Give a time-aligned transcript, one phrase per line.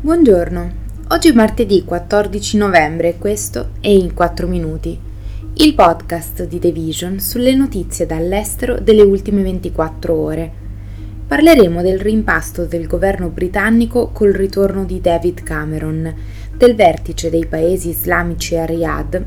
[0.00, 0.72] Buongiorno,
[1.08, 4.96] oggi è martedì 14 novembre e questo è In 4 Minuti,
[5.54, 10.52] il podcast di The Vision sulle notizie dall'estero delle ultime 24 ore.
[11.26, 16.14] Parleremo del rimpasto del governo britannico col ritorno di David Cameron,
[16.56, 19.24] del vertice dei paesi islamici a Riyadh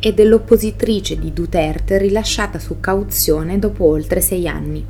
[0.00, 4.84] e dell'oppositrice di Duterte rilasciata su cauzione dopo oltre sei anni.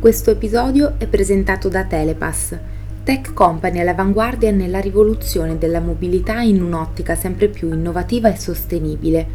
[0.00, 2.58] Questo episodio è presentato da Telepass
[3.02, 9.26] Tech Company all'avanguardia nella rivoluzione della mobilità in un'ottica sempre più innovativa e sostenibile.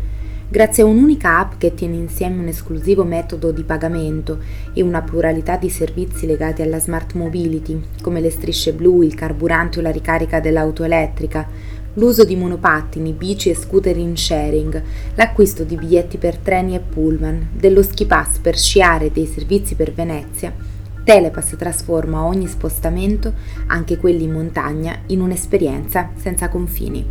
[0.47, 4.37] Grazie a un'unica app che tiene insieme un esclusivo metodo di pagamento
[4.71, 9.79] e una pluralità di servizi legati alla smart mobility, come le strisce blu, il carburante
[9.79, 11.47] o la ricarica dell'auto elettrica,
[11.95, 14.83] l'uso di monopattini, bici e scooter in sharing,
[15.15, 19.73] l'acquisto di biglietti per treni e pullman, dello ski pass per sciare e dei servizi
[19.73, 20.53] per Venezia,
[21.05, 23.31] Telepass trasforma ogni spostamento,
[23.67, 27.05] anche quelli in montagna, in un'esperienza senza confini.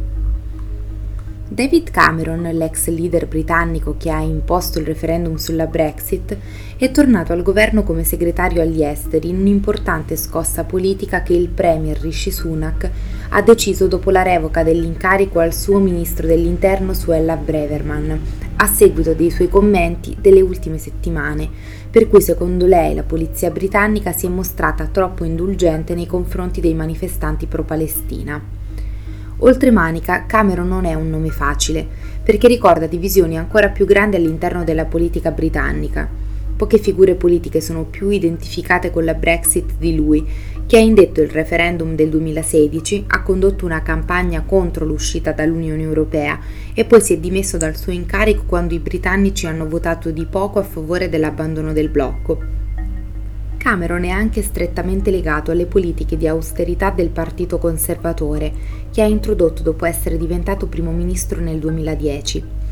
[1.46, 6.36] David Cameron, l'ex leader britannico che ha imposto il referendum sulla Brexit,
[6.76, 11.96] è tornato al governo come segretario agli esteri in un'importante scossa politica che il premier
[12.00, 12.90] Rishi Sunak
[13.28, 18.20] ha deciso dopo la revoca dell'incarico al suo ministro dell'interno Suella Breverman,
[18.56, 21.48] a seguito dei suoi commenti delle ultime settimane,
[21.90, 26.74] per cui secondo lei la polizia britannica si è mostrata troppo indulgente nei confronti dei
[26.74, 28.40] manifestanti pro-Palestina.
[29.38, 31.86] Oltre Manica, Cameron non è un nome facile,
[32.22, 36.08] perché ricorda divisioni ancora più grandi all'interno della politica britannica.
[36.56, 40.24] Poche figure politiche sono più identificate con la Brexit di lui,
[40.66, 46.38] che ha indetto il referendum del 2016, ha condotto una campagna contro l'uscita dall'Unione Europea
[46.72, 50.58] e poi si è dimesso dal suo incarico quando i britannici hanno votato di poco
[50.58, 52.62] a favore dell'abbandono del blocco.
[53.64, 58.52] Cameron è anche strettamente legato alle politiche di austerità del Partito Conservatore,
[58.92, 62.63] che ha introdotto dopo essere diventato primo ministro nel 2010.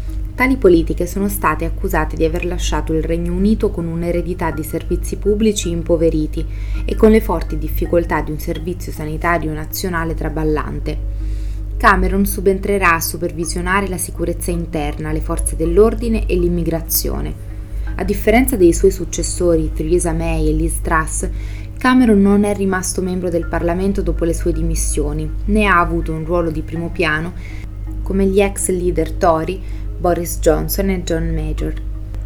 [0.42, 5.14] Tali politiche sono state accusate di aver lasciato il Regno Unito con un'eredità di servizi
[5.14, 6.44] pubblici impoveriti
[6.84, 10.98] e con le forti difficoltà di un servizio sanitario nazionale traballante.
[11.76, 17.32] Cameron subentrerà a supervisionare la sicurezza interna, le forze dell'ordine e l'immigrazione.
[17.94, 21.28] A differenza dei suoi successori Theresa May e Liz Truss,
[21.78, 26.24] Cameron non è rimasto membro del Parlamento dopo le sue dimissioni, né ha avuto un
[26.24, 27.60] ruolo di primo piano
[28.02, 29.62] come gli ex leader Tory
[30.02, 31.72] Boris Johnson e John Major.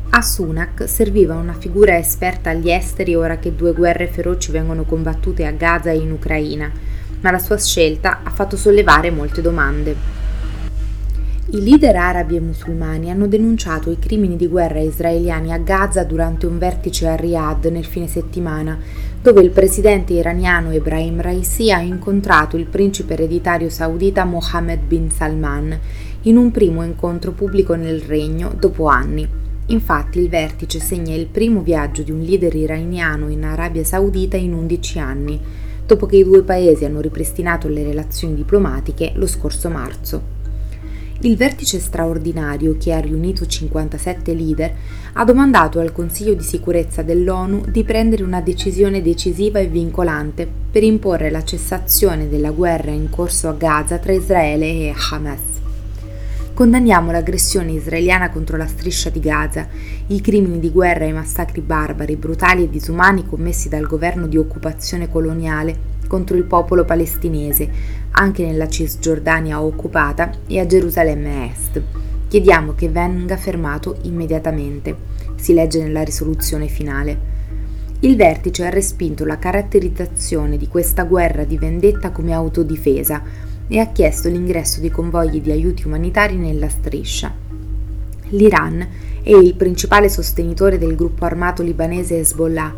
[0.08, 5.44] A Sunak serviva una figura esperta agli esteri ora che due guerre feroci vengono combattute
[5.44, 6.72] a Gaza e in Ucraina,
[7.20, 9.94] ma la sua scelta ha fatto sollevare molte domande.
[11.50, 16.46] I leader arabi e musulmani hanno denunciato i crimini di guerra israeliani a Gaza durante
[16.46, 18.78] un vertice a Riyadh nel fine settimana,
[19.26, 25.76] dove il presidente iraniano Ebrahim Raisi ha incontrato il principe ereditario saudita Mohammed bin Salman
[26.22, 29.28] in un primo incontro pubblico nel regno dopo anni.
[29.66, 34.54] Infatti il vertice segna il primo viaggio di un leader iraniano in Arabia Saudita in
[34.54, 35.40] 11 anni,
[35.84, 40.35] dopo che i due paesi hanno ripristinato le relazioni diplomatiche lo scorso marzo.
[41.20, 44.72] Il vertice straordinario, che ha riunito 57 leader,
[45.14, 50.82] ha domandato al Consiglio di sicurezza dell'ONU di prendere una decisione decisiva e vincolante per
[50.82, 55.40] imporre la cessazione della guerra in corso a Gaza tra Israele e Hamas.
[56.52, 59.68] Condanniamo l'aggressione israeliana contro la striscia di Gaza,
[60.08, 64.36] i crimini di guerra e i massacri barbari, brutali e disumani commessi dal governo di
[64.36, 67.68] occupazione coloniale contro il popolo palestinese,
[68.12, 71.82] anche nella Cisgiordania occupata e a Gerusalemme Est.
[72.28, 74.96] Chiediamo che venga fermato immediatamente,
[75.36, 77.34] si legge nella risoluzione finale.
[78.00, 83.22] Il vertice ha respinto la caratterizzazione di questa guerra di vendetta come autodifesa,
[83.68, 87.34] e ha chiesto l'ingresso di convogli di aiuti umanitari nella striscia.
[88.28, 88.86] L'Iran
[89.22, 92.74] è il principale sostenitore del gruppo armato libanese Hezbollah,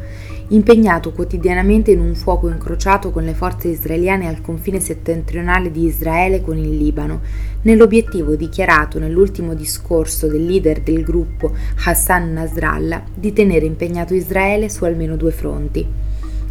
[0.48, 6.40] impegnato quotidianamente in un fuoco incrociato con le forze israeliane al confine settentrionale di Israele
[6.40, 7.20] con il Libano,
[7.62, 11.52] nell'obiettivo dichiarato nell'ultimo discorso del leader del gruppo
[11.84, 15.86] Hassan Nasrallah di tenere impegnato Israele su almeno due fronti.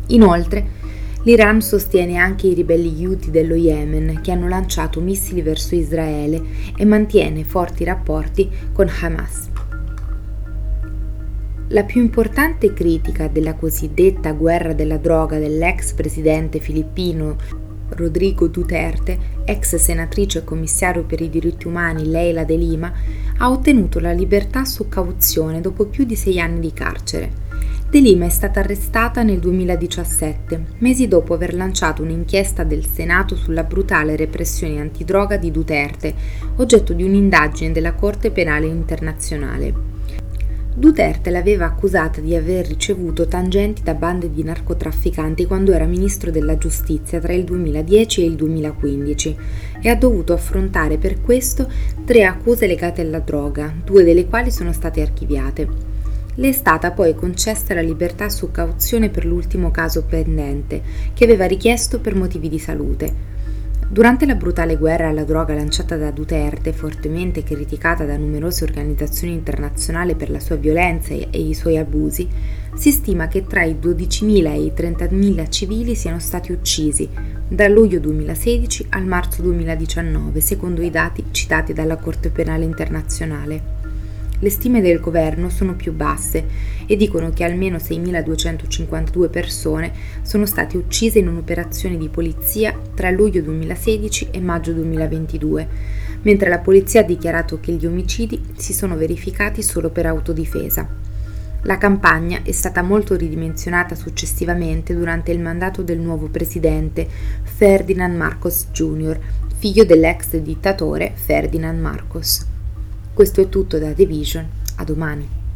[0.07, 0.85] Inoltre,
[1.23, 6.41] L'Iran sostiene anche i ribelli Houthi dello Yemen che hanno lanciato missili verso Israele
[6.77, 9.56] e mantiene forti rapporti con Hamas.
[11.71, 17.35] La più importante critica della cosiddetta guerra della droga dell'ex presidente filippino
[17.89, 22.93] Rodrigo Duterte, ex senatrice e commissario per i diritti umani Leila De Lima,
[23.39, 27.31] ha ottenuto la libertà su cauzione dopo più di sei anni di carcere.
[27.89, 33.63] De Lima è stata arrestata nel 2017, mesi dopo aver lanciato un'inchiesta del Senato sulla
[33.63, 36.13] brutale repressione antidroga di Duterte,
[36.55, 39.96] oggetto di un'indagine della Corte Penale Internazionale.
[40.79, 46.59] Duterte l'aveva accusata di aver ricevuto tangenti da bande di narcotrafficanti quando era ministro della
[46.59, 49.38] giustizia tra il 2010 e il 2015
[49.81, 51.68] e ha dovuto affrontare per questo
[52.06, 55.68] tre accuse legate alla droga, due delle quali sono state archiviate.
[56.35, 60.83] Le è stata poi concessa la libertà su cauzione per l'ultimo caso pendente,
[61.15, 63.37] che aveva richiesto per motivi di salute.
[63.89, 70.13] Durante la brutale guerra alla droga lanciata da Duterte, fortemente criticata da numerose organizzazioni internazionali
[70.13, 72.28] per la sua violenza e i suoi abusi,
[72.75, 77.10] si stima che tra i 12.000 e i 30.000 civili siano stati uccisi
[77.48, 83.76] da luglio 2016 al marzo 2019, secondo i dati citati dalla Corte Penale Internazionale.
[84.39, 86.45] Le stime del governo sono più basse
[86.86, 89.92] e dicono che almeno 6.252 persone
[90.22, 95.68] sono state uccise in un'operazione di polizia tra luglio 2016 e maggio 2022,
[96.22, 100.88] mentre la polizia ha dichiarato che gli omicidi si sono verificati solo per autodifesa.
[101.63, 107.07] La campagna è stata molto ridimensionata successivamente durante il mandato del nuovo presidente
[107.42, 109.19] Ferdinand Marcos Jr.,
[109.57, 112.56] figlio dell'ex dittatore Ferdinand Marcos.
[113.17, 115.46] Questo è tutto da The Vision, a domani.